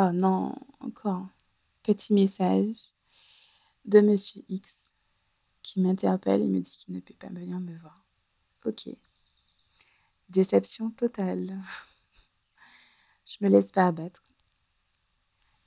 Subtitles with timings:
[0.00, 1.26] Oh non, encore.
[1.82, 2.92] Petit message
[3.84, 4.94] de Monsieur X
[5.60, 8.06] qui m'interpelle et me dit qu'il ne peut pas venir me voir.
[8.64, 8.90] Ok.
[10.28, 11.58] Déception totale.
[13.26, 14.22] Je me laisse pas abattre.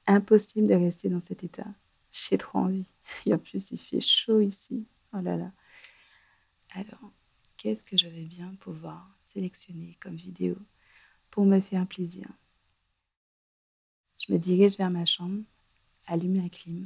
[0.07, 1.67] Impossible de rester dans cet état.
[2.13, 2.87] J'ai trop envie.
[3.25, 4.87] Et en plus, il fait chaud ici.
[5.11, 5.51] Oh là là.
[6.73, 7.11] Alors,
[7.57, 10.55] qu'est-ce que je vais bien pouvoir sélectionner comme vidéo
[11.31, 12.29] pour me faire plaisir?
[14.21, 15.41] Je me dirige vers ma chambre,
[16.05, 16.83] allume la clim,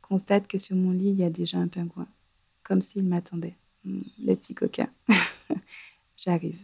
[0.00, 2.08] constate que sur mon lit, il y a déjà un pingouin,
[2.62, 3.56] comme s'il m'attendait.
[3.84, 4.88] Hmm, le petit coquin.
[6.16, 6.58] J'arrive.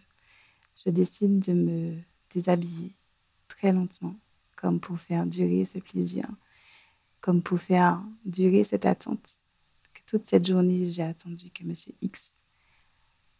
[0.83, 1.99] Je décide de me
[2.33, 2.95] déshabiller
[3.49, 4.17] très lentement,
[4.57, 6.25] comme pour faire durer ce plaisir,
[7.21, 9.35] comme pour faire durer cette attente.
[9.93, 12.41] Que toute cette journée, j'ai attendu que Monsieur X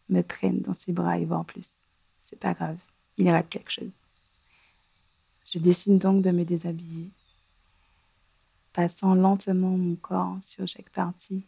[0.09, 1.79] me prenne dans ses bras et voir plus.
[2.21, 2.83] C'est pas grave,
[3.17, 3.93] il rate quelque chose.
[5.51, 7.09] Je décide donc de me déshabiller,
[8.71, 11.43] passant lentement mon corps sur chaque partie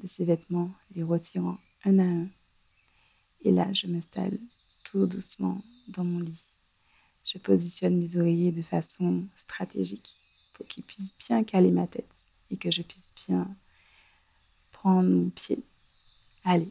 [0.00, 2.28] de ses vêtements, les retirant un à un.
[3.40, 4.38] Et là, je m'installe
[4.84, 6.42] tout doucement dans mon lit.
[7.24, 10.18] Je positionne mes oreillers de façon stratégique
[10.52, 13.48] pour qu'ils puissent bien caler ma tête et que je puisse bien
[14.72, 15.62] prendre mon pied.
[16.44, 16.68] Allez,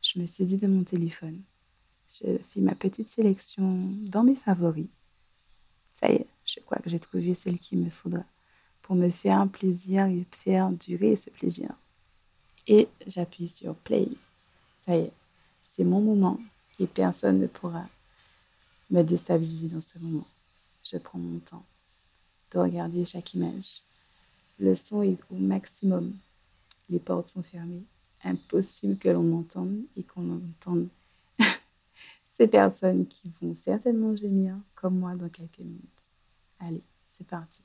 [0.00, 1.42] je me saisis de mon téléphone.
[2.10, 4.88] Je fais ma petite sélection dans mes favoris.
[6.00, 8.24] Ça y est, je crois que j'ai trouvé celle qu'il me faudra
[8.82, 11.70] pour me faire plaisir et faire durer ce plaisir.
[12.66, 14.08] Et j'appuie sur play.
[14.84, 15.12] Ça y est,
[15.66, 16.38] c'est mon moment
[16.78, 17.84] et personne ne pourra
[18.90, 20.26] me déstabiliser dans ce moment.
[20.82, 21.64] Je prends mon temps
[22.52, 23.82] de regarder chaque image.
[24.58, 26.12] Le son est au maximum.
[26.88, 27.84] Les portes sont fermées.
[28.24, 30.88] Impossible que l'on m'entende et qu'on entende
[32.40, 35.84] ces personnes qui vont certainement gémir comme moi dans quelques minutes.
[36.58, 37.60] Allez, c'est parti.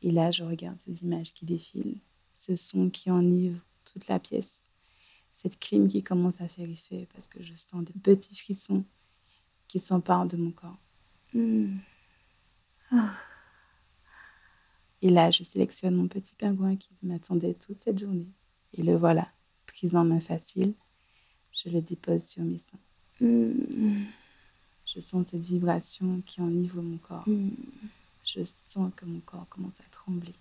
[0.00, 2.00] Et là, je regarde ces images qui défilent,
[2.32, 4.72] ce son qui enivre toute la pièce,
[5.32, 8.82] cette clim qui commence à faire effet parce que je sens des petits frissons
[9.68, 10.78] qui s'emparent de mon corps.
[11.34, 11.76] Hmm.
[12.92, 13.12] Ah.
[15.02, 18.32] Et là, je sélectionne mon petit pingouin qui m'attendait toute cette journée.
[18.72, 19.28] Et le voilà,
[19.66, 20.72] pris en main facile,
[21.52, 22.80] je le dépose sur mes seins.
[23.20, 27.28] Je sens cette vibration qui enivre mon corps.
[27.28, 27.50] Hmm.
[28.24, 30.34] Je sens que mon corps commence à trembler.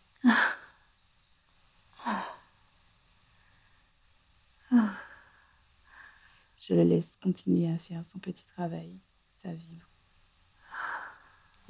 [6.60, 8.92] Je le laisse continuer à faire son petit travail,
[9.38, 9.88] sa vibre.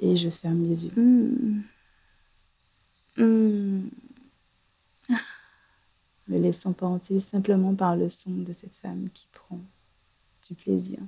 [0.00, 0.92] Et je ferme mes yeux.
[0.96, 1.62] Hmm.
[3.16, 3.88] Hmm.
[6.28, 9.60] Me laissant porter simplement par le son de cette femme qui prend
[10.50, 10.98] du plaisir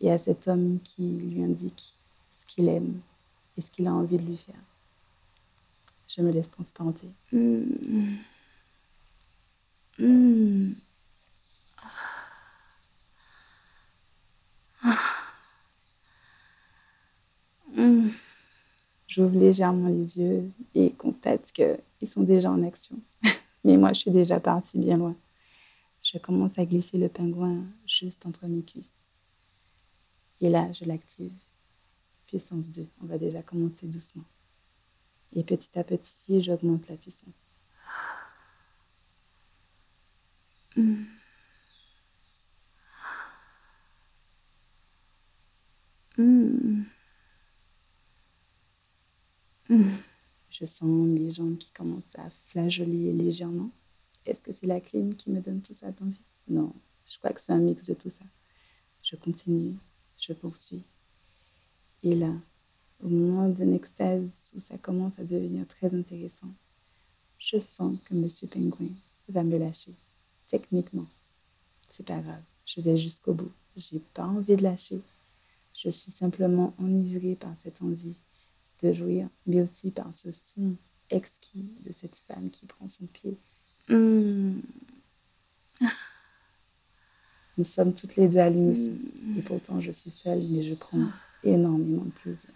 [0.00, 1.94] et à cet homme qui lui indique
[2.32, 3.00] ce qu'il aime
[3.58, 4.54] et ce qu'il a envie de lui faire.
[6.08, 7.08] Je me laisse transporter.
[7.30, 8.16] Hmm.
[9.98, 10.72] Hmm.
[17.76, 18.08] Hmm.
[19.06, 22.96] J'ouvre légèrement les yeux et constate qu'ils sont déjà en action.
[23.64, 25.14] Mais moi, je suis déjà partie bien loin.
[26.12, 29.12] Je commence à glisser le pingouin juste entre mes cuisses.
[30.40, 31.32] Et là, je l'active.
[32.26, 32.88] Puissance 2.
[33.00, 34.24] On va déjà commencer doucement.
[35.32, 37.34] Et petit à petit, j'augmente la puissance.
[50.50, 53.70] Je sens mes jambes qui commencent à flageoler légèrement.
[54.30, 56.72] Est-ce que c'est la clim qui me donne tout ça d'envie Non,
[57.04, 58.22] je crois que c'est un mix de tout ça.
[59.02, 59.74] Je continue,
[60.20, 60.84] je poursuis.
[62.04, 62.32] Et là,
[63.02, 66.46] au moment d'une extase où ça commence à devenir très intéressant,
[67.40, 68.92] je sens que Monsieur Pingouin
[69.28, 69.96] va me lâcher.
[70.46, 71.06] Techniquement,
[71.88, 72.44] c'est pas grave.
[72.66, 73.50] Je vais jusqu'au bout.
[73.76, 75.02] J'ai pas envie de lâcher.
[75.74, 78.16] Je suis simplement enivrée par cette envie
[78.80, 80.76] de jouir, mais aussi par ce son
[81.10, 83.36] exquis de cette femme qui prend son pied.
[83.88, 84.60] Mmh.
[87.58, 88.92] Nous sommes toutes les deux à l'unisson.
[89.22, 89.38] Mmh.
[89.38, 91.06] Et pourtant, je suis seule, mais je prends
[91.42, 92.50] énormément de plaisir.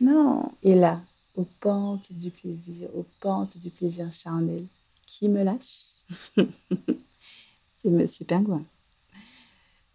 [0.00, 0.50] Non.
[0.62, 1.00] Et là,
[1.36, 4.66] aux pentes du plaisir, aux pentes du plaisir charnel,
[5.06, 5.92] qui me lâche?
[6.36, 8.64] C'est Monsieur Pingouin.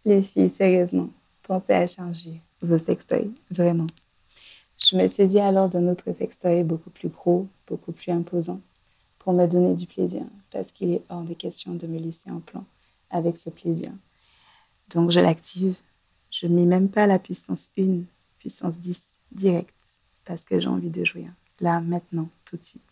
[0.04, 1.10] Les filles, sérieusement,
[1.48, 3.86] pensez à changer vos sextoys, vraiment.
[4.78, 8.60] Je me saisis alors d'un autre sextoy beaucoup plus gros, beaucoup plus imposant,
[9.18, 12.40] pour me donner du plaisir, parce qu'il est hors de question de me laisser en
[12.40, 12.64] plan
[13.10, 13.90] avec ce plaisir.
[14.90, 15.76] Donc je l'active.
[16.30, 18.02] Je mets même pas la puissance 1,
[18.38, 19.74] puissance 10 direct,
[20.26, 21.30] parce que j'ai envie de jouir,
[21.60, 22.82] là, maintenant, tout de suite.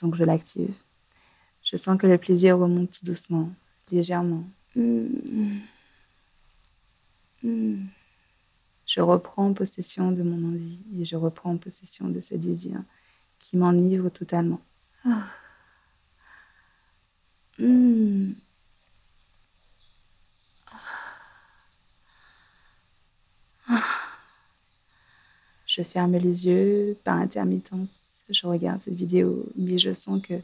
[0.00, 0.74] Donc je l'active.
[1.64, 3.50] Je sens que le plaisir remonte tout doucement,
[3.90, 4.44] légèrement.
[4.76, 5.58] Mmh.
[7.42, 7.86] Mmh.
[8.86, 12.82] Je reprends possession de mon envie et je reprends possession de ce désir
[13.38, 14.60] qui m'enivre totalement.
[17.58, 18.32] Mmh.
[25.66, 28.24] Je ferme les yeux par intermittence.
[28.28, 30.34] Je regarde cette vidéo, mais je sens que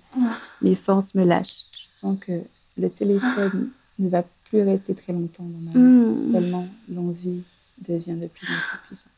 [0.62, 1.64] mes forces me lâchent.
[1.72, 2.43] Je sens que
[2.76, 7.43] le téléphone ne va plus rester très longtemps dans ma main, tellement l'envie
[7.78, 9.10] devient de plus en plus puissant.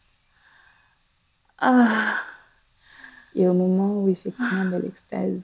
[1.59, 2.17] Ah.
[3.35, 5.43] Et au moment où effectivement de l'extase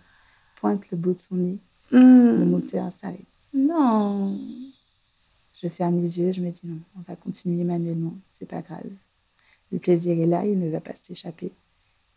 [0.56, 1.58] pointe le bout de son nez,
[1.92, 2.38] hmm.
[2.38, 3.20] le moteur s'arrête.
[3.52, 4.38] Non.
[5.54, 8.90] Je ferme les yeux, je me dis non, on va continuer manuellement, c'est pas grave.
[9.70, 11.52] Le plaisir est là, il ne va pas s'échapper.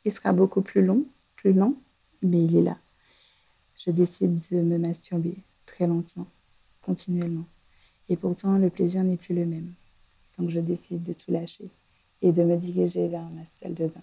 [0.05, 1.05] Il sera beaucoup plus long,
[1.35, 1.73] plus lent,
[2.21, 2.77] mais il est là.
[3.75, 6.27] Je décide de me masturber très lentement,
[6.81, 7.45] continuellement.
[8.09, 9.73] Et pourtant, le plaisir n'est plus le même.
[10.37, 11.69] Donc je décide de tout lâcher
[12.21, 14.01] et de me diriger vers ma salle de bain.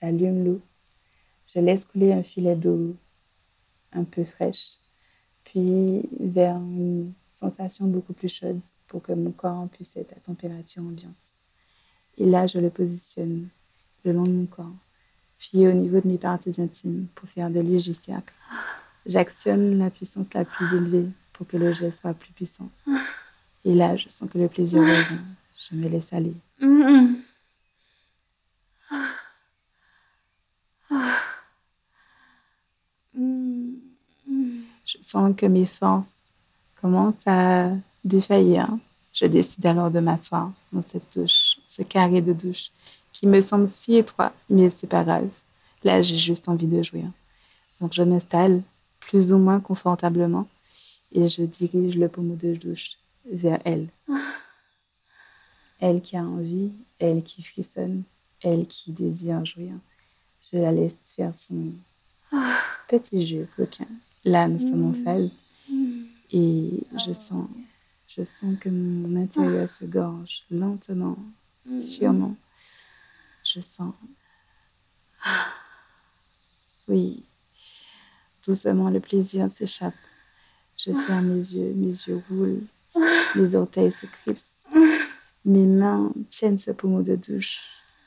[0.00, 0.60] J'allume l'eau,
[1.52, 2.94] je laisse couler un filet d'eau
[3.92, 4.78] un peu fraîche,
[5.44, 10.82] puis vers une sensation beaucoup plus chaude pour que mon corps puisse être à température
[10.82, 11.14] ambiante.
[12.18, 13.48] Et là, je le positionne
[14.04, 14.74] le long de mon corps,
[15.38, 18.34] puis au niveau de mes parties intimes pour faire de légers cercles.
[19.06, 22.70] J'actionne la puissance la plus élevée pour que le geste soit plus puissant.
[23.64, 25.20] Et là, je sens que le plaisir revient.
[25.54, 26.34] Je me laisse aller.
[34.86, 36.16] Je sens que mes forces
[36.80, 37.70] commencent à
[38.04, 38.68] défaillir.
[39.12, 42.70] Je décide alors de m'asseoir dans cette douche, ce carré de douche
[43.12, 45.30] qui me semble si étroit, mais c'est pas grave.
[45.84, 47.10] Là, j'ai juste envie de jouir.
[47.80, 48.62] Donc, je m'installe
[49.00, 50.46] plus ou moins confortablement
[51.16, 53.88] et je dirige le pommeau de douche vers elle.
[55.80, 58.02] Elle qui a envie, elle qui frissonne,
[58.42, 59.72] elle qui désire jouir.
[60.52, 61.72] Je la laisse faire son
[62.88, 63.88] petit jeu coquin.
[64.24, 65.30] Là, nous sommes en phase
[66.32, 67.48] et je sens,
[68.08, 71.16] je sens que mon intérieur se gorge lentement,
[71.78, 72.36] sûrement.
[73.42, 73.94] Je sens.
[76.88, 77.24] Oui,
[78.44, 79.94] doucement le plaisir s'échappe.
[80.76, 82.66] Je ferme les yeux, mes yeux roulent
[83.34, 84.68] les orteils se crispent.
[85.44, 87.62] Mes mains tiennent ce pommeau de douche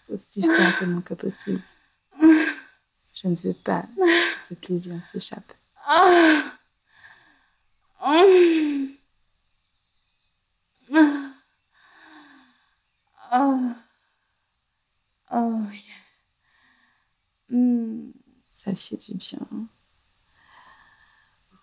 [0.10, 1.62] aussi fortement que possible.
[2.22, 5.54] Je ne veux pas que ce plaisir s'échappe.
[18.56, 19.40] Ça fait du bien.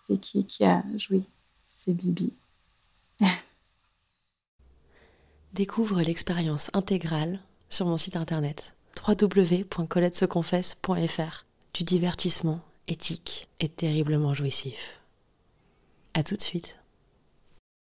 [0.07, 1.25] C'est qui qui a joui
[1.69, 2.31] C'est Bibi.
[5.53, 8.73] Découvre l'expérience intégrale sur mon site internet
[9.05, 15.01] www.coletteseconfesse.fr du divertissement éthique et terriblement jouissif.
[16.13, 16.79] À tout de suite.